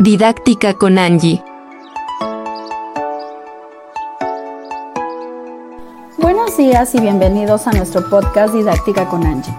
Didáctica 0.00 0.74
con 0.74 0.96
Angie. 0.96 1.42
Buenos 6.18 6.56
días 6.56 6.94
y 6.94 7.00
bienvenidos 7.00 7.66
a 7.66 7.72
nuestro 7.72 8.08
podcast 8.08 8.54
Didáctica 8.54 9.08
con 9.08 9.26
Angie. 9.26 9.52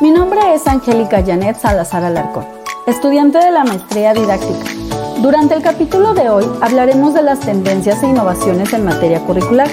Mi 0.00 0.10
nombre 0.10 0.40
es 0.54 0.66
Angélica 0.66 1.22
Janet 1.22 1.58
Salazar 1.58 2.04
Alarcón, 2.04 2.46
estudiante 2.86 3.36
de 3.36 3.50
la 3.50 3.64
maestría 3.64 4.14
didáctica. 4.14 4.64
Durante 5.20 5.56
el 5.56 5.62
capítulo 5.62 6.14
de 6.14 6.30
hoy 6.30 6.46
hablaremos 6.62 7.12
de 7.12 7.24
las 7.24 7.40
tendencias 7.40 8.02
e 8.02 8.06
innovaciones 8.06 8.72
en 8.72 8.86
materia 8.86 9.20
curricular. 9.20 9.68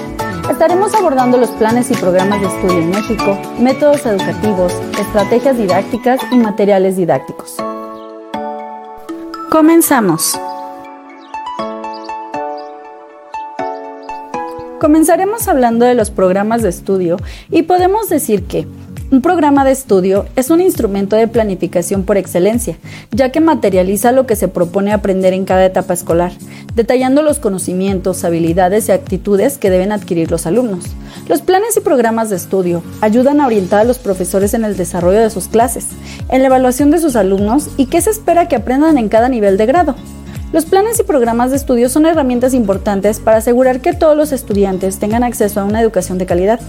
Estaremos 0.50 0.92
abordando 0.92 1.38
los 1.38 1.50
planes 1.52 1.90
y 1.90 1.94
programas 1.94 2.42
de 2.42 2.48
estudio 2.48 2.78
en 2.78 2.90
México, 2.90 3.38
métodos 3.58 4.04
educativos, 4.04 4.74
estrategias 5.00 5.56
didácticas 5.56 6.20
y 6.30 6.36
materiales 6.36 6.98
didácticos. 6.98 7.56
Comenzamos. 9.50 10.38
Comenzaremos 14.80 15.48
hablando 15.48 15.86
de 15.86 15.96
los 15.96 16.12
programas 16.12 16.62
de 16.62 16.68
estudio 16.68 17.16
y 17.50 17.64
podemos 17.64 18.08
decir 18.08 18.44
que 18.44 18.68
un 19.10 19.22
programa 19.22 19.64
de 19.64 19.72
estudio 19.72 20.26
es 20.36 20.50
un 20.50 20.60
instrumento 20.60 21.16
de 21.16 21.26
planificación 21.26 22.04
por 22.04 22.16
excelencia, 22.16 22.76
ya 23.10 23.30
que 23.30 23.40
materializa 23.40 24.12
lo 24.12 24.26
que 24.26 24.36
se 24.36 24.46
propone 24.46 24.92
aprender 24.92 25.32
en 25.32 25.44
cada 25.44 25.64
etapa 25.64 25.94
escolar, 25.94 26.32
detallando 26.76 27.22
los 27.22 27.40
conocimientos, 27.40 28.22
habilidades 28.22 28.88
y 28.88 28.92
actitudes 28.92 29.58
que 29.58 29.70
deben 29.70 29.90
adquirir 29.90 30.30
los 30.30 30.46
alumnos. 30.46 30.84
Los 31.28 31.42
planes 31.42 31.76
y 31.76 31.80
programas 31.80 32.30
de 32.30 32.36
estudio 32.36 32.84
ayudan 33.00 33.40
a 33.40 33.46
orientar 33.46 33.80
a 33.80 33.84
los 33.84 33.98
profesores 33.98 34.54
en 34.54 34.64
el 34.64 34.76
desarrollo 34.76 35.20
de 35.20 35.30
sus 35.30 35.48
clases, 35.48 35.88
en 36.28 36.42
la 36.42 36.46
evaluación 36.46 36.92
de 36.92 37.00
sus 37.00 37.16
alumnos 37.16 37.68
y 37.76 37.86
qué 37.86 38.00
se 38.00 38.10
espera 38.10 38.46
que 38.46 38.56
aprendan 38.56 38.96
en 38.96 39.08
cada 39.08 39.28
nivel 39.28 39.56
de 39.56 39.66
grado. 39.66 39.96
Los 40.52 40.64
planes 40.64 40.98
y 40.98 41.04
programas 41.04 41.50
de 41.50 41.56
estudio 41.56 41.88
son 41.88 42.06
herramientas 42.06 42.54
importantes 42.54 43.20
para 43.20 43.36
asegurar 43.36 43.80
que 43.80 43.92
todos 43.92 44.16
los 44.16 44.32
estudiantes 44.32 44.98
tengan 44.98 45.22
acceso 45.22 45.60
a 45.60 45.64
una 45.64 45.80
educación 45.80 46.18
de 46.18 46.26
calidad. 46.26 46.60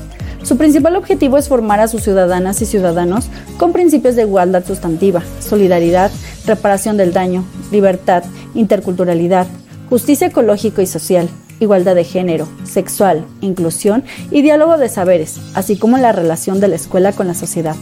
Su 0.44 0.58
principal 0.58 0.96
objetivo 0.96 1.38
es 1.38 1.48
formar 1.48 1.80
a 1.80 1.88
sus 1.88 2.04
ciudadanas 2.04 2.62
y 2.62 2.66
ciudadanos 2.66 3.26
con 3.58 3.74
principios 3.74 4.16
de 4.16 4.24
igualdad 4.24 4.66
sustantiva, 4.66 5.22
solidaridad, 5.40 6.12
reparación 6.46 6.98
del 6.98 7.14
daño, 7.14 7.46
libertad, 7.72 8.24
interculturalidad, 8.56 9.46
justicia 9.90 10.28
ecológica 10.28 10.82
y 10.82 10.88
social, 10.88 11.30
igualdad 11.60 11.96
de 11.96 12.04
género, 12.04 12.48
sexual, 12.64 13.26
inclusión 13.40 14.04
y 14.32 14.42
diálogo 14.42 14.78
de 14.78 14.90
saberes, 14.90 15.40
así 15.54 15.78
como 15.78 15.98
la 15.98 16.12
relación 16.12 16.60
de 16.60 16.70
la 16.70 16.76
escuela 16.76 17.14
con 17.14 17.28
la 17.28 17.36
sociedad. 17.36 17.76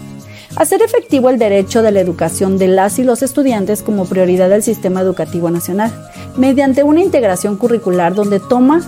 Hacer 0.60 0.82
efectivo 0.82 1.30
el 1.30 1.40
derecho 1.40 1.82
de 1.82 1.94
la 1.94 2.02
educación 2.02 2.58
de 2.58 2.68
las 2.68 3.00
y 3.00 3.04
los 3.04 3.24
estudiantes 3.24 3.82
como 3.82 4.04
prioridad 4.04 4.50
del 4.50 4.62
sistema 4.62 5.00
educativo 5.00 5.50
nacional, 5.50 5.90
mediante 6.36 6.84
una 6.84 7.00
integración 7.00 7.56
curricular 7.56 8.14
donde 8.14 8.42
toma 8.42 8.82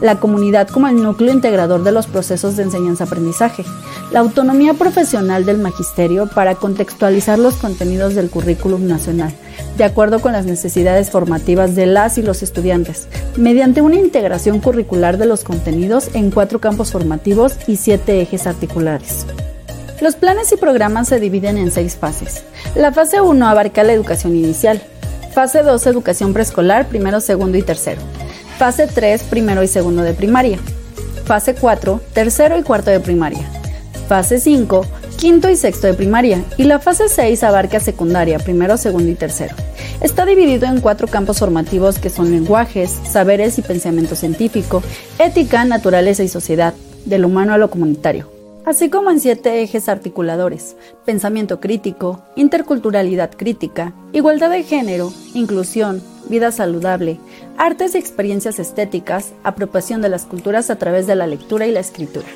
la 0.00 0.20
comunidad 0.20 0.68
como 0.68 0.86
el 0.86 1.02
núcleo 1.02 1.32
integrador 1.32 1.82
de 1.82 1.90
los 1.90 2.06
procesos 2.06 2.56
de 2.56 2.62
enseñanza-aprendizaje, 2.62 3.64
la 4.12 4.20
autonomía 4.20 4.74
profesional 4.74 5.44
del 5.44 5.58
magisterio 5.58 6.28
para 6.28 6.54
contextualizar 6.54 7.40
los 7.40 7.54
contenidos 7.54 8.14
del 8.14 8.30
currículum 8.30 8.86
nacional, 8.86 9.34
de 9.76 9.82
acuerdo 9.82 10.20
con 10.20 10.30
las 10.30 10.46
necesidades 10.46 11.10
formativas 11.10 11.74
de 11.74 11.86
las 11.86 12.18
y 12.18 12.22
los 12.22 12.44
estudiantes, 12.44 13.08
mediante 13.36 13.82
una 13.82 13.96
integración 13.96 14.60
curricular 14.60 15.18
de 15.18 15.26
los 15.26 15.42
contenidos 15.42 16.08
en 16.14 16.30
cuatro 16.30 16.60
campos 16.60 16.92
formativos 16.92 17.56
y 17.66 17.78
siete 17.78 18.20
ejes 18.20 18.46
articulares. 18.46 19.26
Los 20.06 20.14
planes 20.14 20.52
y 20.52 20.56
programas 20.56 21.08
se 21.08 21.18
dividen 21.18 21.58
en 21.58 21.72
seis 21.72 21.96
fases. 21.96 22.44
La 22.76 22.92
fase 22.92 23.20
1 23.20 23.44
abarca 23.44 23.82
la 23.82 23.92
educación 23.92 24.36
inicial. 24.36 24.80
Fase 25.34 25.64
2, 25.64 25.84
educación 25.88 26.32
preescolar, 26.32 26.86
primero, 26.86 27.20
segundo 27.20 27.58
y 27.58 27.62
tercero. 27.62 28.00
Fase 28.56 28.86
3, 28.86 29.24
primero 29.24 29.64
y 29.64 29.66
segundo 29.66 30.02
de 30.02 30.14
primaria. 30.14 30.60
Fase 31.24 31.56
4, 31.56 32.00
tercero 32.12 32.56
y 32.56 32.62
cuarto 32.62 32.92
de 32.92 33.00
primaria. 33.00 33.50
Fase 34.06 34.38
5, 34.38 34.86
quinto 35.16 35.50
y 35.50 35.56
sexto 35.56 35.88
de 35.88 35.94
primaria. 35.94 36.44
Y 36.56 36.62
la 36.62 36.78
fase 36.78 37.08
6 37.08 37.42
abarca 37.42 37.80
secundaria, 37.80 38.38
primero, 38.38 38.76
segundo 38.76 39.10
y 39.10 39.16
tercero. 39.16 39.56
Está 40.00 40.24
dividido 40.24 40.66
en 40.66 40.80
cuatro 40.80 41.08
campos 41.08 41.40
formativos 41.40 41.98
que 41.98 42.10
son 42.10 42.30
lenguajes, 42.30 43.00
saberes 43.10 43.58
y 43.58 43.62
pensamiento 43.62 44.14
científico, 44.14 44.84
ética, 45.18 45.64
naturaleza 45.64 46.22
y 46.22 46.28
sociedad, 46.28 46.74
del 47.06 47.24
humano 47.24 47.54
a 47.54 47.58
lo 47.58 47.70
comunitario 47.70 48.35
así 48.66 48.90
como 48.90 49.10
en 49.10 49.20
siete 49.20 49.62
ejes 49.62 49.88
articuladores, 49.88 50.76
pensamiento 51.06 51.60
crítico, 51.60 52.22
interculturalidad 52.34 53.30
crítica, 53.34 53.94
igualdad 54.12 54.50
de 54.50 54.64
género, 54.64 55.12
inclusión, 55.32 56.02
vida 56.28 56.52
saludable, 56.52 57.18
artes 57.56 57.94
y 57.94 57.98
experiencias 57.98 58.58
estéticas, 58.58 59.32
apropiación 59.44 60.02
de 60.02 60.10
las 60.10 60.26
culturas 60.26 60.68
a 60.68 60.76
través 60.76 61.06
de 61.06 61.14
la 61.14 61.26
lectura 61.26 61.66
y 61.66 61.72
la 61.72 61.80
escritura. 61.80 62.26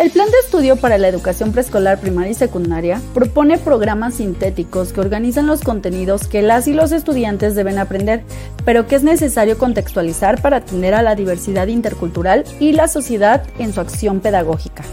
El 0.00 0.10
Plan 0.10 0.30
de 0.30 0.38
Estudio 0.38 0.76
para 0.76 0.96
la 0.96 1.08
Educación 1.08 1.52
Preescolar 1.52 2.00
Primaria 2.00 2.30
y 2.30 2.34
Secundaria 2.34 3.02
propone 3.12 3.58
programas 3.58 4.14
sintéticos 4.14 4.94
que 4.94 5.00
organizan 5.02 5.46
los 5.46 5.60
contenidos 5.60 6.26
que 6.26 6.40
las 6.40 6.66
y 6.68 6.72
los 6.72 6.92
estudiantes 6.92 7.54
deben 7.54 7.78
aprender, 7.78 8.22
pero 8.64 8.86
que 8.86 8.96
es 8.96 9.02
necesario 9.02 9.58
contextualizar 9.58 10.40
para 10.40 10.56
atender 10.56 10.94
a 10.94 11.02
la 11.02 11.16
diversidad 11.16 11.66
intercultural 11.66 12.44
y 12.58 12.72
la 12.72 12.88
sociedad 12.88 13.44
en 13.58 13.74
su 13.74 13.80
acción 13.82 14.20
pedagógica. 14.20 14.84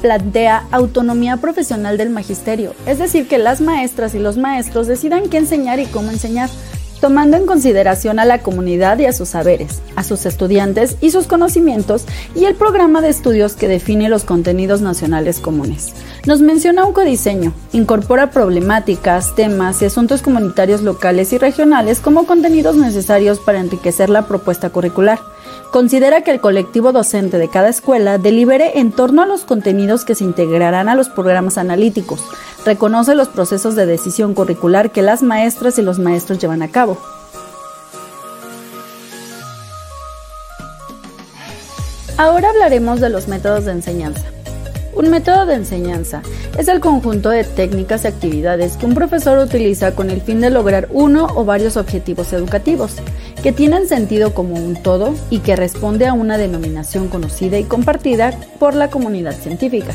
Plantea 0.00 0.64
autonomía 0.70 1.36
profesional 1.36 1.98
del 1.98 2.08
magisterio, 2.08 2.72
es 2.86 2.98
decir, 2.98 3.28
que 3.28 3.36
las 3.36 3.60
maestras 3.60 4.14
y 4.14 4.18
los 4.18 4.38
maestros 4.38 4.86
decidan 4.86 5.28
qué 5.28 5.36
enseñar 5.36 5.78
y 5.78 5.84
cómo 5.84 6.10
enseñar, 6.10 6.48
tomando 7.00 7.36
en 7.36 7.46
consideración 7.46 8.18
a 8.18 8.24
la 8.24 8.42
comunidad 8.42 8.98
y 8.98 9.06
a 9.06 9.12
sus 9.12 9.30
saberes, 9.30 9.80
a 9.96 10.04
sus 10.04 10.26
estudiantes 10.26 10.96
y 11.00 11.10
sus 11.10 11.26
conocimientos 11.26 12.04
y 12.34 12.44
el 12.44 12.54
programa 12.54 13.00
de 13.00 13.08
estudios 13.08 13.54
que 13.54 13.68
define 13.68 14.08
los 14.08 14.24
contenidos 14.24 14.80
nacionales 14.80 15.40
comunes. 15.40 15.92
Nos 16.26 16.40
menciona 16.40 16.84
un 16.84 16.92
codiseño, 16.92 17.52
incorpora 17.72 18.30
problemáticas, 18.30 19.34
temas 19.34 19.80
y 19.82 19.86
asuntos 19.86 20.22
comunitarios 20.22 20.82
locales 20.82 21.32
y 21.32 21.38
regionales 21.38 22.00
como 22.00 22.26
contenidos 22.26 22.76
necesarios 22.76 23.38
para 23.38 23.60
enriquecer 23.60 24.10
la 24.10 24.26
propuesta 24.26 24.70
curricular 24.70 25.18
considera 25.70 26.22
que 26.22 26.30
el 26.30 26.40
colectivo 26.40 26.92
docente 26.92 27.38
de 27.38 27.48
cada 27.48 27.68
escuela 27.68 28.18
delibere 28.18 28.78
en 28.78 28.92
torno 28.92 29.22
a 29.22 29.26
los 29.26 29.44
contenidos 29.44 30.04
que 30.04 30.14
se 30.14 30.24
integrarán 30.24 30.88
a 30.88 30.94
los 30.94 31.08
programas 31.08 31.58
analíticos, 31.58 32.24
reconoce 32.64 33.14
los 33.14 33.28
procesos 33.28 33.74
de 33.74 33.86
decisión 33.86 34.34
curricular 34.34 34.90
que 34.90 35.02
las 35.02 35.22
maestras 35.22 35.78
y 35.78 35.82
los 35.82 35.98
maestros 35.98 36.38
llevan 36.38 36.62
a 36.62 36.68
cabo. 36.68 36.98
Ahora 42.16 42.50
hablaremos 42.50 43.00
de 43.00 43.10
los 43.10 43.28
métodos 43.28 43.64
de 43.64 43.72
enseñanza. 43.72 44.37
Un 44.98 45.10
método 45.10 45.46
de 45.46 45.54
enseñanza 45.54 46.22
es 46.58 46.66
el 46.66 46.80
conjunto 46.80 47.30
de 47.30 47.44
técnicas 47.44 48.02
y 48.02 48.08
actividades 48.08 48.76
que 48.76 48.84
un 48.84 48.94
profesor 48.94 49.38
utiliza 49.38 49.94
con 49.94 50.10
el 50.10 50.20
fin 50.20 50.40
de 50.40 50.50
lograr 50.50 50.88
uno 50.90 51.28
o 51.36 51.44
varios 51.44 51.76
objetivos 51.76 52.32
educativos, 52.32 52.96
que 53.40 53.52
tienen 53.52 53.86
sentido 53.86 54.34
como 54.34 54.56
un 54.56 54.74
todo 54.74 55.14
y 55.30 55.38
que 55.38 55.54
responde 55.54 56.08
a 56.08 56.14
una 56.14 56.36
denominación 56.36 57.06
conocida 57.06 57.60
y 57.60 57.64
compartida 57.64 58.32
por 58.58 58.74
la 58.74 58.90
comunidad 58.90 59.34
científica. 59.34 59.92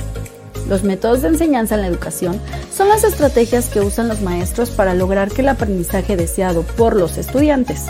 Los 0.70 0.86
métodos 0.86 1.22
de 1.22 1.28
enseñanza 1.28 1.76
en 1.76 1.82
la 1.82 1.88
educación 1.88 2.40
son 2.74 2.88
las 2.88 3.04
estrategias 3.04 3.68
que 3.68 3.82
usan 3.82 4.08
los 4.08 4.22
maestros 4.22 4.70
para 4.70 4.94
lograr 4.94 5.30
que 5.32 5.42
el 5.42 5.50
aprendizaje 5.50 6.16
deseado 6.16 6.62
por 6.64 6.96
los 6.96 7.18
estudiantes 7.18 7.88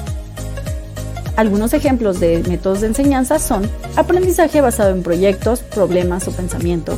algunos 1.35 1.73
ejemplos 1.73 2.19
de 2.19 2.43
métodos 2.47 2.81
de 2.81 2.87
enseñanza 2.87 3.39
son 3.39 3.69
aprendizaje 3.95 4.61
basado 4.61 4.91
en 4.91 5.03
proyectos, 5.03 5.61
problemas 5.61 6.27
o 6.27 6.31
pensamiento, 6.31 6.97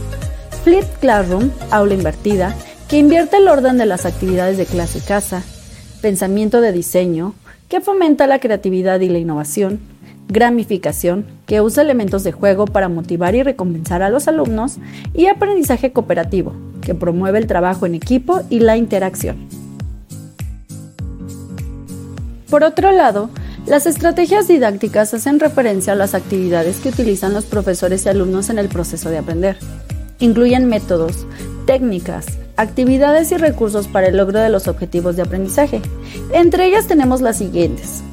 Flip 0.64 0.86
Classroom, 1.00 1.52
aula 1.72 1.94
invertida, 1.94 2.56
que 2.90 2.98
invierte 2.98 3.38
el 3.38 3.48
orden 3.48 3.78
de 3.78 3.86
las 3.86 4.06
actividades 4.06 4.58
de 4.58 4.66
clase 4.66 4.98
y 4.98 5.02
casa, 5.02 5.44
pensamiento 6.02 6.60
de 6.60 6.72
diseño, 6.72 7.34
que 7.70 7.82
fomenta 7.82 8.28
la 8.28 8.40
creatividad 8.40 9.00
y 9.00 9.10
la 9.10 9.20
innovación, 9.20 9.80
gramificación, 10.28 11.26
que 11.46 11.62
usa 11.62 11.84
elementos 11.84 12.24
de 12.24 12.32
juego 12.32 12.66
para 12.66 12.90
motivar 12.90 13.36
y 13.36 13.44
recompensar 13.44 14.02
a 14.02 14.10
los 14.10 14.28
alumnos, 14.28 14.78
y 15.14 15.28
aprendizaje 15.28 15.92
cooperativo, 15.92 16.54
que 16.82 16.96
promueve 16.96 17.40
el 17.40 17.48
trabajo 17.48 17.86
en 17.86 17.96
equipo 17.96 18.42
y 18.50 18.60
la 18.60 18.76
interacción. 18.76 19.48
Por 22.50 22.64
otro 22.64 22.92
lado, 22.92 23.30
las 23.68 23.88
estrategias 23.88 24.48
didácticas 24.48 25.14
hacen 25.16 25.40
referencia 25.40 25.94
a 25.94 25.96
las 25.96 26.14
actividades 26.14 26.78
que 26.78 26.90
utilizan 26.90 27.34
los 27.34 27.46
profesores 27.46 28.06
y 28.06 28.10
alumnos 28.10 28.52
en 28.52 28.60
el 28.60 28.70
proceso 28.70 29.10
de 29.10 29.18
aprender. 29.18 29.58
Incluyen 30.20 30.66
métodos, 30.66 31.26
técnicas, 31.66 32.28
actividades 32.58 33.32
y 33.32 33.38
recursos 33.38 33.88
para 33.88 34.08
el 34.08 34.18
logro 34.18 34.40
de 34.40 34.50
los 34.50 34.68
objetivos 34.68 35.16
de 35.16 35.24
aprendizaje. 35.24 35.82
Entre 36.32 36.68
ellas 36.68 36.86
tenemos 36.86 37.22
las 37.22 37.40
siguientes. 37.40 38.04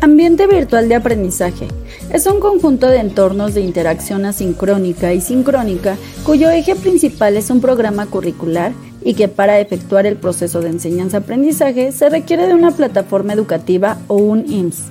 Ambiente 0.00 0.46
virtual 0.46 0.88
de 0.88 0.94
aprendizaje. 0.94 1.68
Es 2.10 2.26
un 2.26 2.40
conjunto 2.40 2.86
de 2.88 2.98
entornos 2.98 3.52
de 3.52 3.60
interacción 3.60 4.24
asincrónica 4.24 5.12
y 5.12 5.20
sincrónica 5.20 5.96
cuyo 6.24 6.48
eje 6.48 6.74
principal 6.74 7.36
es 7.36 7.50
un 7.50 7.60
programa 7.60 8.06
curricular 8.06 8.72
y 9.06 9.14
que 9.14 9.28
para 9.28 9.60
efectuar 9.60 10.04
el 10.04 10.16
proceso 10.16 10.60
de 10.60 10.68
enseñanza-aprendizaje 10.68 11.92
se 11.92 12.10
requiere 12.10 12.48
de 12.48 12.54
una 12.54 12.72
plataforma 12.72 13.34
educativa 13.34 13.98
o 14.08 14.16
un 14.16 14.44
IMSS, 14.50 14.86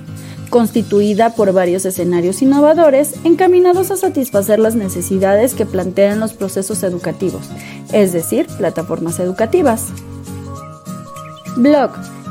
constituida 0.48 1.34
por 1.34 1.52
varios 1.52 1.84
escenarios 1.84 2.40
innovadores 2.40 3.16
encaminados 3.24 3.90
a 3.90 3.96
satisfacer 3.98 4.58
las 4.58 4.74
necesidades 4.74 5.52
que 5.52 5.66
plantean 5.66 6.18
los 6.18 6.32
procesos 6.32 6.82
educativos, 6.82 7.50
es 7.92 8.14
decir, 8.14 8.46
plataformas 8.56 9.20
educativas. 9.20 9.88
Blog 11.58 11.90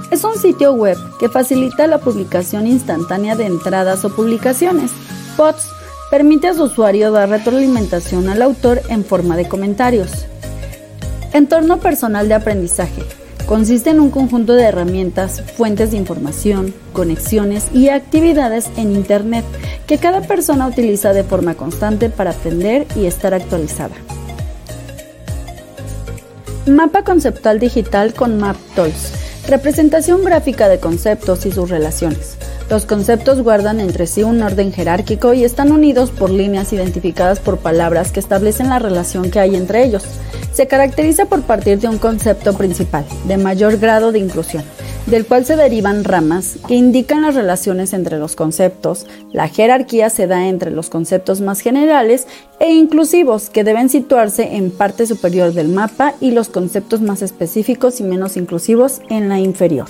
es 0.09 0.23
un 0.23 0.39
sitio 0.39 0.73
web 0.73 0.97
que 1.19 1.29
facilita 1.29 1.85
la 1.85 1.99
publicación 1.99 2.65
instantánea 2.65 3.35
de 3.35 3.45
entradas 3.45 4.03
o 4.05 4.09
publicaciones. 4.09 4.89
POTS 5.37 5.69
permite 6.09 6.47
a 6.47 6.55
su 6.55 6.63
usuario 6.63 7.11
dar 7.11 7.29
retroalimentación 7.29 8.27
al 8.27 8.41
autor 8.41 8.81
en 8.89 9.05
forma 9.05 9.37
de 9.37 9.47
comentarios. 9.47 10.25
Entorno 11.35 11.81
personal 11.81 12.29
de 12.29 12.33
aprendizaje. 12.33 13.03
Consiste 13.45 13.89
en 13.89 13.99
un 13.99 14.09
conjunto 14.09 14.53
de 14.53 14.63
herramientas, 14.63 15.41
fuentes 15.57 15.91
de 15.91 15.97
información, 15.97 16.73
conexiones 16.93 17.67
y 17.73 17.89
actividades 17.89 18.69
en 18.77 18.93
Internet 18.93 19.43
que 19.85 19.97
cada 19.97 20.21
persona 20.21 20.65
utiliza 20.65 21.11
de 21.11 21.25
forma 21.25 21.55
constante 21.55 22.09
para 22.09 22.31
aprender 22.31 22.87
y 22.95 23.05
estar 23.05 23.33
actualizada. 23.33 23.95
Mapa 26.67 27.03
conceptual 27.03 27.59
digital 27.59 28.13
con 28.13 28.37
MapToys. 28.37 29.11
Representación 29.49 30.23
gráfica 30.23 30.69
de 30.69 30.79
conceptos 30.79 31.45
y 31.45 31.51
sus 31.51 31.69
relaciones. 31.69 32.37
Los 32.69 32.85
conceptos 32.85 33.41
guardan 33.41 33.81
entre 33.81 34.07
sí 34.07 34.23
un 34.23 34.41
orden 34.41 34.71
jerárquico 34.71 35.33
y 35.33 35.43
están 35.43 35.73
unidos 35.73 36.11
por 36.11 36.29
líneas 36.29 36.71
identificadas 36.71 37.41
por 37.41 37.57
palabras 37.57 38.13
que 38.13 38.21
establecen 38.21 38.69
la 38.69 38.79
relación 38.79 39.29
que 39.29 39.41
hay 39.41 39.57
entre 39.57 39.83
ellos. 39.83 40.05
Se 40.55 40.67
caracteriza 40.67 41.25
por 41.25 41.41
partir 41.41 41.79
de 41.79 41.89
un 41.89 41.97
concepto 41.97 42.53
principal, 42.53 43.03
de 43.27 43.35
mayor 43.35 43.77
grado 43.77 44.13
de 44.13 44.19
inclusión, 44.19 44.63
del 45.05 45.25
cual 45.25 45.45
se 45.45 45.57
derivan 45.57 46.05
ramas 46.05 46.55
que 46.65 46.75
indican 46.75 47.23
las 47.23 47.35
relaciones 47.35 47.91
entre 47.91 48.17
los 48.19 48.37
conceptos. 48.37 49.05
La 49.33 49.49
jerarquía 49.49 50.09
se 50.09 50.27
da 50.27 50.47
entre 50.47 50.71
los 50.71 50.89
conceptos 50.89 51.41
más 51.41 51.59
generales 51.59 52.25
e 52.61 52.71
inclusivos, 52.71 53.49
que 53.49 53.65
deben 53.65 53.89
situarse 53.89 54.55
en 54.55 54.71
parte 54.71 55.05
superior 55.07 55.51
del 55.51 55.67
mapa, 55.67 56.13
y 56.21 56.31
los 56.31 56.47
conceptos 56.47 57.01
más 57.01 57.21
específicos 57.21 57.99
y 57.99 58.03
menos 58.03 58.37
inclusivos 58.37 59.01
en 59.09 59.27
la 59.27 59.41
inferior. 59.41 59.87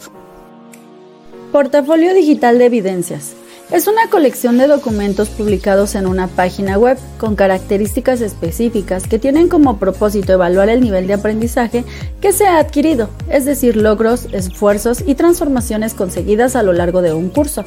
Portafolio 1.52 2.16
digital 2.16 2.58
de 2.58 2.66
evidencias. 2.66 3.36
Es 3.72 3.88
una 3.88 4.08
colección 4.12 4.60
de 4.60 4.68
documentos 4.68 5.30
publicados 5.30 5.96
en 5.96 6.06
una 6.06 6.28
página 6.28 6.78
web 6.78 7.00
con 7.18 7.36
características 7.36 8.22
específicas 8.22 9.08
que 9.08 9.18
tienen 9.18 9.50
como 9.50 9.80
propósito 9.80 10.34
evaluar 10.34 10.70
el 10.70 10.82
nivel 10.82 11.08
de 11.08 11.16
aprendizaje 11.16 11.84
que 12.22 12.32
se 12.32 12.46
ha 12.46 12.60
adquirido, 12.60 13.10
es 13.28 13.44
decir, 13.44 13.76
logros, 13.76 14.28
esfuerzos 14.34 15.04
y 15.06 15.16
transformaciones 15.16 15.96
conseguidas 15.96 16.56
a 16.56 16.62
lo 16.62 16.74
largo 16.74 17.02
de 17.02 17.14
un 17.14 17.30
curso. 17.30 17.66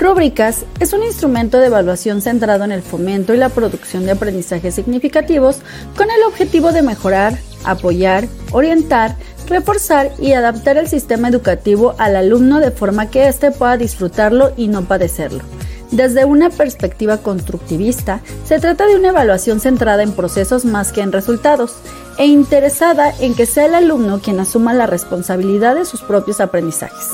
Rúbricas 0.00 0.64
es 0.80 0.94
un 0.94 1.02
instrumento 1.02 1.58
de 1.58 1.66
evaluación 1.66 2.22
centrado 2.22 2.64
en 2.64 2.72
el 2.72 2.82
fomento 2.82 3.34
y 3.34 3.36
la 3.36 3.50
producción 3.50 4.06
de 4.06 4.12
aprendizajes 4.12 4.74
significativos 4.74 5.58
con 5.96 6.10
el 6.10 6.22
objetivo 6.26 6.72
de 6.72 6.82
mejorar, 6.82 7.36
apoyar, 7.64 8.26
orientar, 8.52 9.16
reforzar 9.48 10.12
y 10.18 10.32
adaptar 10.32 10.76
el 10.76 10.88
sistema 10.88 11.28
educativo 11.28 11.94
al 11.98 12.16
alumno 12.16 12.60
de 12.60 12.70
forma 12.70 13.10
que 13.10 13.28
éste 13.28 13.50
pueda 13.50 13.76
disfrutarlo 13.76 14.52
y 14.56 14.68
no 14.68 14.84
padecerlo. 14.84 15.42
Desde 15.90 16.26
una 16.26 16.50
perspectiva 16.50 17.18
constructivista, 17.18 18.20
se 18.44 18.58
trata 18.58 18.86
de 18.86 18.96
una 18.96 19.08
evaluación 19.08 19.58
centrada 19.58 20.02
en 20.02 20.12
procesos 20.12 20.66
más 20.66 20.92
que 20.92 21.00
en 21.00 21.12
resultados, 21.12 21.76
e 22.18 22.26
interesada 22.26 23.12
en 23.20 23.34
que 23.34 23.46
sea 23.46 23.66
el 23.66 23.74
alumno 23.74 24.20
quien 24.20 24.40
asuma 24.40 24.74
la 24.74 24.86
responsabilidad 24.86 25.76
de 25.76 25.84
sus 25.84 26.02
propios 26.02 26.40
aprendizajes. 26.40 27.12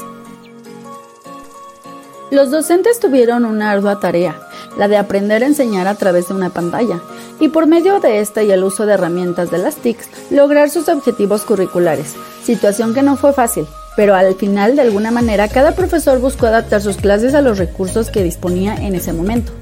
Los 2.30 2.50
docentes 2.50 2.98
tuvieron 2.98 3.44
una 3.44 3.70
ardua 3.70 4.00
tarea, 4.00 4.40
la 4.76 4.88
de 4.88 4.96
aprender 4.96 5.44
a 5.44 5.46
enseñar 5.46 5.86
a 5.86 5.94
través 5.94 6.28
de 6.28 6.34
una 6.34 6.50
pantalla, 6.50 7.00
y 7.40 7.48
por 7.48 7.66
medio 7.66 8.00
de 8.00 8.20
esta 8.20 8.42
y 8.42 8.50
el 8.50 8.64
uso 8.64 8.86
de 8.86 8.94
herramientas 8.94 9.50
de 9.50 9.58
las 9.58 9.76
TICs, 9.76 10.08
lograr 10.30 10.70
sus 10.70 10.88
objetivos 10.88 11.42
curriculares, 11.42 12.14
situación 12.42 12.94
que 12.94 13.02
no 13.02 13.16
fue 13.16 13.32
fácil, 13.32 13.66
pero 13.96 14.14
al 14.14 14.34
final 14.34 14.76
de 14.76 14.82
alguna 14.82 15.10
manera 15.10 15.48
cada 15.48 15.72
profesor 15.72 16.18
buscó 16.20 16.46
adaptar 16.46 16.80
sus 16.80 16.96
clases 16.96 17.34
a 17.34 17.42
los 17.42 17.58
recursos 17.58 18.10
que 18.10 18.22
disponía 18.22 18.74
en 18.74 18.94
ese 18.94 19.12
momento. 19.12 19.52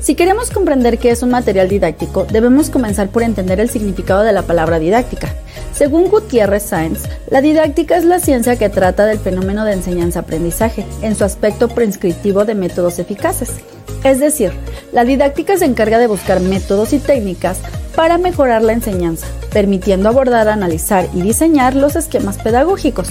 Si 0.00 0.14
queremos 0.14 0.50
comprender 0.50 0.98
qué 0.98 1.10
es 1.10 1.22
un 1.22 1.30
material 1.30 1.68
didáctico, 1.68 2.24
debemos 2.24 2.70
comenzar 2.70 3.10
por 3.10 3.22
entender 3.22 3.60
el 3.60 3.68
significado 3.68 4.22
de 4.22 4.32
la 4.32 4.42
palabra 4.42 4.78
didáctica. 4.78 5.34
Según 5.74 6.08
Gutiérrez 6.08 6.62
Sáenz, 6.62 7.02
la 7.28 7.42
didáctica 7.42 7.98
es 7.98 8.04
la 8.04 8.18
ciencia 8.18 8.56
que 8.56 8.70
trata 8.70 9.04
del 9.04 9.18
fenómeno 9.18 9.64
de 9.66 9.74
enseñanza-aprendizaje 9.74 10.86
en 11.02 11.14
su 11.16 11.24
aspecto 11.24 11.68
prescriptivo 11.68 12.46
de 12.46 12.54
métodos 12.54 12.98
eficaces. 12.98 13.56
Es 14.02 14.20
decir, 14.20 14.52
la 14.92 15.04
didáctica 15.04 15.56
se 15.56 15.64
encarga 15.64 15.98
de 15.98 16.06
buscar 16.06 16.40
métodos 16.40 16.92
y 16.92 16.98
técnicas 16.98 17.58
para 17.94 18.18
mejorar 18.18 18.62
la 18.62 18.72
enseñanza, 18.72 19.26
permitiendo 19.52 20.08
abordar, 20.08 20.48
analizar 20.48 21.08
y 21.14 21.22
diseñar 21.22 21.74
los 21.74 21.96
esquemas 21.96 22.38
pedagógicos. 22.38 23.08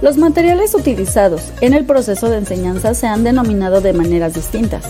Los 0.00 0.16
materiales 0.16 0.74
utilizados 0.74 1.52
en 1.60 1.74
el 1.74 1.84
proceso 1.84 2.28
de 2.28 2.38
enseñanza 2.38 2.94
se 2.94 3.06
han 3.06 3.22
denominado 3.22 3.80
de 3.80 3.92
maneras 3.92 4.34
distintas, 4.34 4.84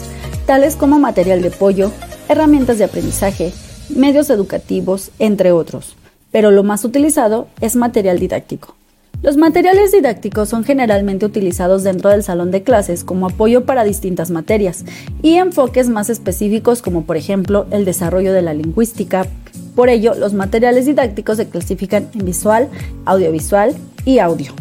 tales 0.47 0.77
como 0.77 0.99
material 0.99 1.43
de 1.43 1.49
apoyo, 1.49 1.91
herramientas 2.29 2.79
de 2.79 2.85
aprendizaje, 2.85 3.53
medios 3.91 4.31
educativos, 4.31 5.11
entre 5.19 5.53
otros, 5.53 5.97
pero 6.31 6.51
lo 6.51 6.63
más 6.63 6.85
utilizado 6.85 7.49
es 7.61 7.77
material 7.77 8.19
didáctico. 8.19 8.75
Los 9.23 9.37
materiales 9.37 9.93
didácticos 9.93 10.49
son 10.49 10.65
generalmente 10.65 11.25
utilizados 11.25 11.85
dentro 11.85 12.11
del 12.11 12.25
salón 12.25 12.51
de 12.51 12.65
clases 12.65 13.05
como 13.05 13.27
apoyo 13.27 13.65
para 13.65 13.85
distintas 13.85 14.33
materias 14.33 14.85
y 15.23 15.35
enfoques 15.35 15.89
más 15.89 16.11
específicos 16.11 16.83
como 16.83 17.05
por 17.05 17.17
ejemplo 17.17 17.67
el 17.71 17.85
desarrollo 17.85 18.33
de 18.33 18.43
la 18.43 18.53
lingüística. 18.53 19.29
Por 19.77 19.91
ello, 19.91 20.17
los 20.17 20.35
materiales 20.35 20.87
didácticos 20.87 21.37
se 21.37 21.49
clasifican 21.49 22.09
en 22.15 22.25
visual, 22.25 22.69
audiovisual 23.05 23.77
y 24.05 24.19
audio. 24.19 24.53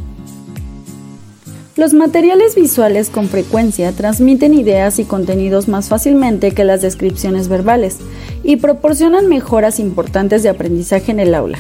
Los 1.76 1.96
materiales 1.96 2.54
visuales 2.54 3.10
con 3.10 3.30
frecuencia 3.30 3.92
transmiten 3.94 4.54
ideas 4.54 5.00
y 5.00 5.06
contenidos 5.06 5.70
más 5.70 5.90
fácilmente 5.90 6.52
que 6.52 6.66
las 6.66 6.84
descripciones 6.84 7.48
verbales 7.48 7.98
y 8.44 8.58
proporcionan 8.58 9.28
mejoras 9.28 9.80
importantes 9.80 10.44
de 10.44 10.50
aprendizaje 10.50 11.12
en 11.12 11.20
el 11.20 11.34
aula. 11.34 11.58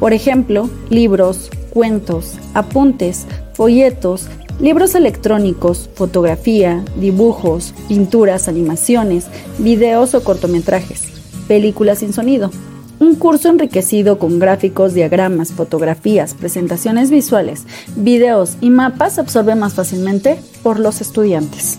Por 0.00 0.14
ejemplo, 0.14 0.68
libros, 0.88 1.50
cuentos, 1.70 2.34
apuntes, 2.54 3.26
folletos, 3.54 4.26
libros 4.60 4.94
electrónicos, 4.94 5.88
fotografía, 5.94 6.84
dibujos, 6.96 7.74
pinturas, 7.88 8.48
animaciones, 8.48 9.26
videos 9.58 10.14
o 10.14 10.22
cortometrajes, 10.22 11.02
películas 11.48 12.00
sin 12.00 12.12
sonido. 12.12 12.50
Un 12.98 13.14
curso 13.14 13.48
enriquecido 13.48 14.18
con 14.18 14.38
gráficos, 14.38 14.92
diagramas, 14.92 15.52
fotografías, 15.52 16.34
presentaciones 16.34 17.10
visuales, 17.10 17.64
videos 17.96 18.58
y 18.60 18.68
mapas 18.68 19.18
absorbe 19.18 19.54
más 19.54 19.72
fácilmente 19.72 20.38
por 20.62 20.78
los 20.78 21.00
estudiantes. 21.00 21.78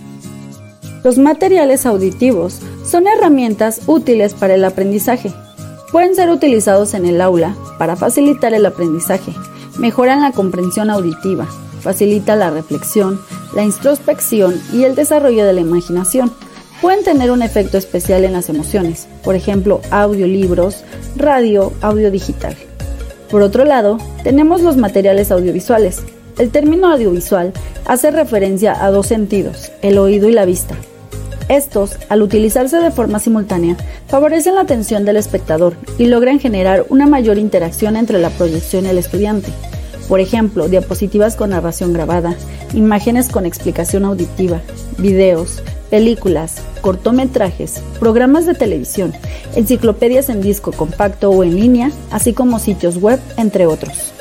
Los 1.04 1.20
materiales 1.20 1.86
auditivos 1.86 2.60
son 2.84 3.08
herramientas 3.08 3.82
útiles 3.86 4.34
para 4.34 4.56
el 4.56 4.66
aprendizaje. 4.66 5.32
Pueden 5.92 6.16
ser 6.16 6.30
utilizados 6.30 6.96
en 6.96 7.06
el 7.06 7.22
aula 7.22 7.56
para 7.78 7.96
facilitar 7.96 8.54
el 8.54 8.66
aprendizaje, 8.66 9.34
mejoran 9.78 10.22
la 10.22 10.32
comprensión 10.32 10.90
auditiva, 10.90 11.48
facilita 11.82 12.36
la 12.36 12.50
reflexión, 12.50 13.20
la 13.56 13.64
introspección 13.64 14.60
y 14.74 14.84
el 14.84 14.96
desarrollo 14.96 15.46
de 15.46 15.54
la 15.54 15.62
imaginación. 15.62 16.32
Pueden 16.82 17.04
tener 17.04 17.32
un 17.32 17.44
efecto 17.44 17.78
especial 17.78 18.24
en 18.24 18.34
las 18.34 18.50
emociones, 18.50 19.08
por 19.24 19.36
ejemplo, 19.36 19.82
audiolibros, 19.92 20.84
radio, 21.16 21.72
audio 21.82 22.10
digital. 22.10 22.56
Por 23.30 23.44
otro 23.44 23.66
lado, 23.66 23.98
tenemos 24.24 24.62
los 24.62 24.78
materiales 24.78 25.32
audiovisuales. 25.32 26.02
El 26.38 26.50
término 26.50 26.92
audiovisual 26.92 27.54
hace 27.86 28.12
referencia 28.12 28.84
a 28.84 28.90
dos 28.92 29.08
sentidos, 29.08 29.72
el 29.82 29.98
oído 29.98 30.28
y 30.28 30.34
la 30.34 30.46
vista. 30.46 30.76
Estos, 31.52 31.98
al 32.08 32.22
utilizarse 32.22 32.78
de 32.78 32.92
forma 32.92 33.20
simultánea, 33.20 33.76
favorecen 34.08 34.56
la 34.56 34.62
atención 34.62 35.04
del 35.04 35.18
espectador 35.18 35.76
y 35.98 36.06
logran 36.06 36.40
generar 36.40 36.86
una 36.88 37.08
mayor 37.08 37.38
interacción 37.38 37.98
entre 37.98 38.20
la 38.20 38.30
proyección 38.30 38.86
y 38.86 38.88
el 38.88 38.98
estudiante. 38.98 39.52
Por 40.08 40.22
ejemplo, 40.22 40.70
diapositivas 40.70 41.36
con 41.36 41.50
narración 41.50 41.92
grabada, 41.92 42.38
imágenes 42.74 43.28
con 43.28 43.46
explicación 43.46 44.06
auditiva, 44.06 44.62
videos, 44.98 45.62
películas, 45.90 46.62
cortometrajes, 46.80 47.84
programas 48.00 48.46
de 48.46 48.54
televisión, 48.54 49.12
enciclopedias 49.54 50.30
en 50.30 50.42
disco 50.42 50.72
compacto 50.72 51.32
o 51.32 51.44
en 51.44 51.58
línea, 51.58 51.92
así 52.12 52.32
como 52.32 52.60
sitios 52.60 52.96
web, 52.96 53.20
entre 53.36 53.66
otros. 53.66 54.14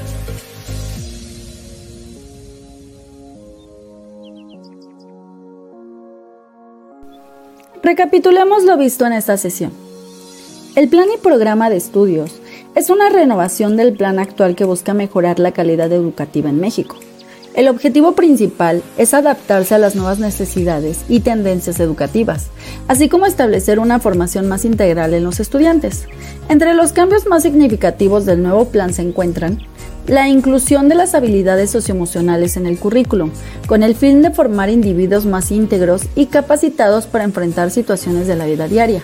Recapitulemos 7.90 8.62
lo 8.62 8.76
visto 8.76 9.04
en 9.04 9.12
esta 9.12 9.37
sesión. 9.37 9.73
El 10.76 10.88
plan 10.88 11.09
y 11.12 11.18
programa 11.18 11.70
de 11.70 11.76
estudios 11.76 12.30
es 12.76 12.88
una 12.88 13.09
renovación 13.09 13.76
del 13.76 13.94
plan 13.94 14.20
actual 14.20 14.54
que 14.54 14.64
busca 14.64 14.94
mejorar 14.94 15.40
la 15.40 15.50
calidad 15.50 15.90
educativa 15.90 16.50
en 16.50 16.61
México. 16.61 16.94
El 17.52 17.66
objetivo 17.66 18.12
principal 18.12 18.85
es 18.97 19.12
adaptarse 19.12 19.75
a 19.75 19.78
las 19.78 19.97
nuevas 19.97 20.20
necesidades 20.20 21.00
y 21.09 21.18
tendencias 21.18 21.80
educativas, 21.80 22.50
así 22.87 23.09
como 23.09 23.26
establecer 23.26 23.80
una 23.80 23.99
formación 23.99 24.47
más 24.47 24.64
integral 24.64 25.12
en 25.12 25.25
los 25.25 25.40
estudiantes. 25.40 26.06
Entre 26.49 26.75
los 26.75 26.92
cambios 26.92 27.26
más 27.26 27.42
significativos 27.42 28.25
del 28.25 28.40
nuevo 28.40 28.66
plan 28.66 28.94
se 28.94 29.02
encuentran 29.02 29.62
la 30.07 30.28
inclusión 30.28 30.88
de 30.88 30.95
las 30.95 31.14
habilidades 31.14 31.71
socioemocionales 31.71 32.57
en 32.57 32.66
el 32.66 32.78
currículum, 32.78 33.30
con 33.66 33.83
el 33.83 33.95
fin 33.95 34.23
de 34.23 34.30
formar 34.30 34.71
individuos 34.71 35.26
más 35.26 35.50
íntegros 35.50 36.02
y 36.14 36.26
capacitados 36.26 37.07
para 37.07 37.25
enfrentar 37.25 37.71
situaciones 37.71 38.26
de 38.26 38.37
la 38.37 38.47
vida 38.47 38.66
diaria. 38.66 39.02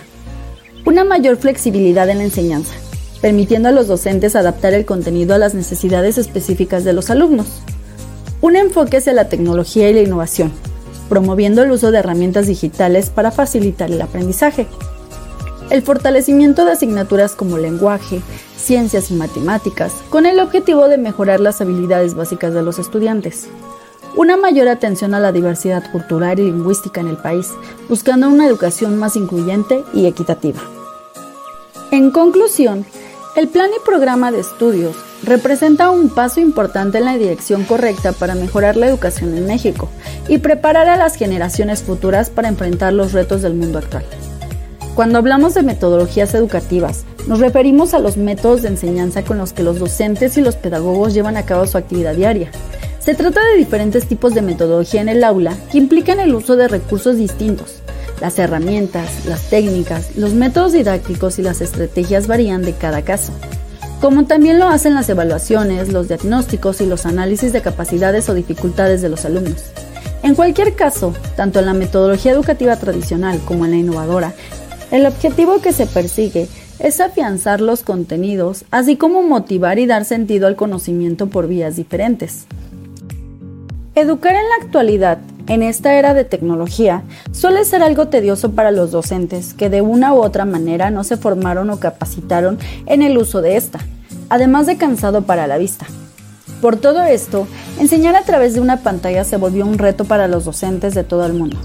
Una 0.85 1.03
mayor 1.03 1.37
flexibilidad 1.37 2.09
en 2.09 2.19
la 2.19 2.23
enseñanza, 2.25 2.73
permitiendo 3.21 3.69
a 3.69 3.71
los 3.71 3.87
docentes 3.87 4.35
adaptar 4.35 4.73
el 4.73 4.85
contenido 4.85 5.35
a 5.35 5.37
las 5.37 5.53
necesidades 5.53 6.17
específicas 6.17 6.83
de 6.83 6.93
los 6.93 7.09
alumnos. 7.09 7.47
Un 8.41 8.55
enfoque 8.55 8.97
hacia 8.97 9.13
la 9.13 9.29
tecnología 9.29 9.89
y 9.89 9.93
la 9.93 10.01
innovación, 10.01 10.51
promoviendo 11.09 11.63
el 11.63 11.71
uso 11.71 11.91
de 11.91 11.99
herramientas 11.99 12.47
digitales 12.47 13.09
para 13.09 13.31
facilitar 13.31 13.91
el 13.91 14.01
aprendizaje. 14.01 14.67
El 15.69 15.81
fortalecimiento 15.81 16.63
de 16.63 16.71
asignaturas 16.71 17.33
como 17.33 17.57
lenguaje, 17.57 18.21
ciencias 18.57 19.11
y 19.11 19.13
matemáticas, 19.13 19.93
con 20.09 20.25
el 20.25 20.39
objetivo 20.39 20.87
de 20.87 20.97
mejorar 20.97 21.39
las 21.39 21.61
habilidades 21.61 22.15
básicas 22.15 22.53
de 22.53 22.63
los 22.63 22.79
estudiantes. 22.79 23.47
Una 24.15 24.35
mayor 24.35 24.67
atención 24.67 25.13
a 25.13 25.19
la 25.19 25.31
diversidad 25.31 25.91
cultural 25.91 26.39
y 26.39 26.45
lingüística 26.45 26.99
en 27.01 27.07
el 27.07 27.17
país, 27.17 27.51
buscando 27.87 28.27
una 28.27 28.47
educación 28.47 28.97
más 28.97 29.15
incluyente 29.15 29.83
y 29.93 30.07
equitativa. 30.07 30.59
En 31.91 32.11
conclusión, 32.11 32.85
el 33.35 33.47
plan 33.47 33.69
y 33.75 33.85
programa 33.85 34.31
de 34.31 34.39
estudios 34.39 34.95
representa 35.23 35.91
un 35.91 36.09
paso 36.09 36.39
importante 36.39 36.97
en 36.97 37.05
la 37.05 37.17
dirección 37.17 37.63
correcta 37.63 38.11
para 38.11 38.35
mejorar 38.35 38.77
la 38.77 38.87
educación 38.87 39.37
en 39.37 39.45
México 39.45 39.89
y 40.27 40.39
preparar 40.39 40.89
a 40.89 40.97
las 40.97 41.15
generaciones 41.15 41.83
futuras 41.83 42.29
para 42.29 42.47
enfrentar 42.47 42.93
los 42.93 43.13
retos 43.13 43.41
del 43.43 43.53
mundo 43.53 43.77
actual. 43.77 44.05
Cuando 44.95 45.19
hablamos 45.19 45.53
de 45.53 45.61
metodologías 45.61 46.33
educativas, 46.33 47.05
nos 47.27 47.39
referimos 47.39 47.93
a 47.93 47.99
los 47.99 48.15
métodos 48.15 48.61
de 48.61 48.69
enseñanza 48.69 49.23
con 49.23 49.37
los 49.37 49.51
que 49.51 49.61
los 49.61 49.79
docentes 49.79 50.37
y 50.37 50.41
los 50.41 50.55
pedagogos 50.55 51.13
llevan 51.13 51.35
a 51.35 51.43
cabo 51.43 51.67
su 51.67 51.77
actividad 51.77 52.15
diaria. 52.15 52.49
Se 52.99 53.15
trata 53.15 53.45
de 53.45 53.57
diferentes 53.57 54.07
tipos 54.07 54.33
de 54.33 54.41
metodología 54.41 55.01
en 55.01 55.09
el 55.09 55.23
aula 55.23 55.55
que 55.71 55.77
implican 55.77 56.19
el 56.19 56.33
uso 56.33 56.55
de 56.55 56.69
recursos 56.69 57.17
distintos. 57.17 57.81
Las 58.21 58.39
herramientas, 58.39 59.25
las 59.25 59.49
técnicas, 59.49 60.15
los 60.15 60.33
métodos 60.33 60.71
didácticos 60.71 61.37
y 61.37 61.41
las 61.41 61.61
estrategias 61.61 62.27
varían 62.27 62.63
de 62.63 62.73
cada 62.73 63.01
caso, 63.03 63.33
como 64.01 64.25
también 64.25 64.57
lo 64.57 64.67
hacen 64.67 64.95
las 64.95 65.09
evaluaciones, 65.09 65.91
los 65.91 66.07
diagnósticos 66.07 66.81
y 66.81 66.85
los 66.85 67.05
análisis 67.05 67.51
de 67.51 67.61
capacidades 67.61 68.29
o 68.29 68.33
dificultades 68.33 69.01
de 69.01 69.09
los 69.09 69.25
alumnos. 69.25 69.65
En 70.23 70.33
cualquier 70.33 70.75
caso, 70.75 71.13
tanto 71.35 71.59
en 71.59 71.65
la 71.65 71.73
metodología 71.73 72.31
educativa 72.31 72.75
tradicional 72.77 73.39
como 73.45 73.65
en 73.65 73.71
la 73.71 73.77
innovadora, 73.77 74.33
el 74.91 75.05
objetivo 75.05 75.61
que 75.61 75.73
se 75.73 75.85
persigue 75.85 76.47
es 76.79 76.99
afianzar 76.99 77.61
los 77.61 77.83
contenidos, 77.83 78.65
así 78.71 78.97
como 78.97 79.23
motivar 79.23 79.79
y 79.79 79.85
dar 79.85 80.05
sentido 80.05 80.47
al 80.47 80.55
conocimiento 80.55 81.27
por 81.27 81.47
vías 81.47 81.75
diferentes. 81.75 82.45
Educar 83.95 84.35
en 84.35 84.43
la 84.43 84.65
actualidad, 84.65 85.17
en 85.47 85.63
esta 85.63 85.95
era 85.95 86.13
de 86.13 86.23
tecnología, 86.23 87.03
suele 87.31 87.65
ser 87.65 87.81
algo 87.81 88.09
tedioso 88.09 88.51
para 88.51 88.71
los 88.71 88.91
docentes 88.91 89.53
que 89.53 89.69
de 89.69 89.81
una 89.81 90.13
u 90.13 90.21
otra 90.21 90.45
manera 90.45 90.91
no 90.91 91.03
se 91.03 91.17
formaron 91.17 91.69
o 91.69 91.79
capacitaron 91.79 92.59
en 92.85 93.01
el 93.01 93.17
uso 93.17 93.41
de 93.41 93.57
esta, 93.57 93.79
además 94.29 94.67
de 94.67 94.77
cansado 94.77 95.23
para 95.23 95.47
la 95.47 95.57
vista. 95.57 95.87
Por 96.61 96.75
todo 96.77 97.03
esto, 97.03 97.47
enseñar 97.79 98.15
a 98.15 98.23
través 98.23 98.53
de 98.53 98.61
una 98.61 98.77
pantalla 98.77 99.23
se 99.23 99.37
volvió 99.37 99.65
un 99.65 99.77
reto 99.77 100.05
para 100.05 100.27
los 100.27 100.45
docentes 100.45 100.93
de 100.93 101.03
todo 101.03 101.25
el 101.25 101.33
mundo 101.33 101.57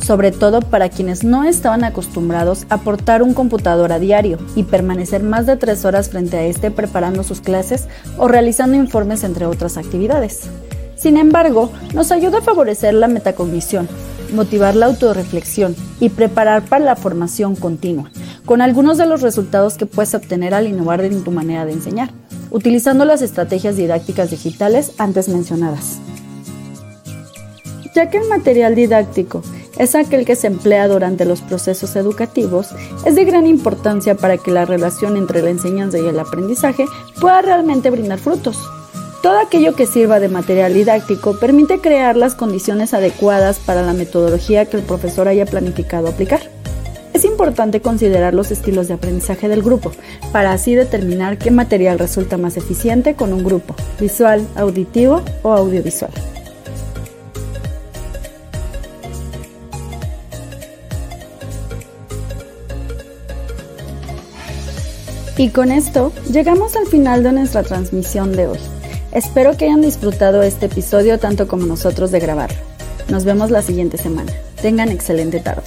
sobre 0.00 0.32
todo 0.32 0.60
para 0.60 0.88
quienes 0.88 1.24
no 1.24 1.44
estaban 1.44 1.84
acostumbrados 1.84 2.66
a 2.68 2.78
portar 2.78 3.22
un 3.22 3.34
computador 3.34 3.92
a 3.92 3.98
diario 3.98 4.38
y 4.56 4.62
permanecer 4.62 5.22
más 5.22 5.46
de 5.46 5.56
tres 5.56 5.84
horas 5.84 6.08
frente 6.08 6.36
a 6.36 6.44
este 6.44 6.70
preparando 6.70 7.22
sus 7.22 7.40
clases 7.40 7.86
o 8.16 8.28
realizando 8.28 8.76
informes 8.76 9.24
entre 9.24 9.46
otras 9.46 9.76
actividades. 9.76 10.48
Sin 10.96 11.16
embargo, 11.16 11.70
nos 11.94 12.10
ayuda 12.10 12.38
a 12.38 12.42
favorecer 12.42 12.92
la 12.92 13.06
metacognición, 13.06 13.88
motivar 14.34 14.74
la 14.74 14.86
autorreflexión 14.86 15.76
y 16.00 16.08
preparar 16.08 16.62
para 16.62 16.84
la 16.84 16.96
formación 16.96 17.54
continua, 17.54 18.10
con 18.44 18.62
algunos 18.62 18.98
de 18.98 19.06
los 19.06 19.22
resultados 19.22 19.76
que 19.76 19.86
puedes 19.86 20.14
obtener 20.14 20.54
al 20.54 20.66
innovar 20.66 21.00
en 21.02 21.22
tu 21.22 21.30
manera 21.30 21.64
de 21.64 21.72
enseñar, 21.72 22.10
utilizando 22.50 23.04
las 23.04 23.22
estrategias 23.22 23.76
didácticas 23.76 24.30
digitales 24.30 24.92
antes 24.98 25.28
mencionadas. 25.28 25.98
Ya 27.94 28.10
que 28.10 28.18
el 28.18 28.28
material 28.28 28.74
didáctico 28.74 29.42
es 29.78 29.94
aquel 29.94 30.24
que 30.24 30.36
se 30.36 30.48
emplea 30.48 30.88
durante 30.88 31.24
los 31.24 31.40
procesos 31.40 31.96
educativos, 31.96 32.68
es 33.06 33.14
de 33.14 33.24
gran 33.24 33.46
importancia 33.46 34.16
para 34.16 34.36
que 34.36 34.50
la 34.50 34.64
relación 34.64 35.16
entre 35.16 35.42
la 35.42 35.50
enseñanza 35.50 35.98
y 35.98 36.06
el 36.06 36.18
aprendizaje 36.18 36.84
pueda 37.20 37.42
realmente 37.42 37.90
brindar 37.90 38.18
frutos. 38.18 38.58
Todo 39.22 39.38
aquello 39.38 39.74
que 39.74 39.86
sirva 39.86 40.20
de 40.20 40.28
material 40.28 40.74
didáctico 40.74 41.38
permite 41.38 41.80
crear 41.80 42.16
las 42.16 42.34
condiciones 42.34 42.94
adecuadas 42.94 43.58
para 43.58 43.82
la 43.82 43.92
metodología 43.92 44.66
que 44.66 44.76
el 44.76 44.84
profesor 44.84 45.26
haya 45.26 45.44
planificado 45.44 46.08
aplicar. 46.08 46.40
Es 47.12 47.24
importante 47.24 47.80
considerar 47.80 48.32
los 48.32 48.52
estilos 48.52 48.86
de 48.86 48.94
aprendizaje 48.94 49.48
del 49.48 49.62
grupo, 49.62 49.90
para 50.30 50.52
así 50.52 50.76
determinar 50.76 51.36
qué 51.36 51.50
material 51.50 51.98
resulta 51.98 52.36
más 52.36 52.56
eficiente 52.56 53.14
con 53.14 53.32
un 53.32 53.42
grupo, 53.42 53.74
visual, 53.98 54.46
auditivo 54.54 55.22
o 55.42 55.52
audiovisual. 55.52 56.12
Y 65.38 65.50
con 65.50 65.70
esto 65.70 66.12
llegamos 66.32 66.74
al 66.74 66.86
final 66.88 67.22
de 67.22 67.30
nuestra 67.30 67.62
transmisión 67.62 68.32
de 68.32 68.48
hoy. 68.48 68.58
Espero 69.12 69.56
que 69.56 69.66
hayan 69.66 69.80
disfrutado 69.80 70.42
este 70.42 70.66
episodio 70.66 71.20
tanto 71.20 71.46
como 71.46 71.64
nosotros 71.64 72.10
de 72.10 72.18
grabarlo. 72.18 72.58
Nos 73.08 73.24
vemos 73.24 73.52
la 73.52 73.62
siguiente 73.62 73.98
semana. 73.98 74.32
Tengan 74.60 74.88
excelente 74.88 75.38
tarde. 75.38 75.62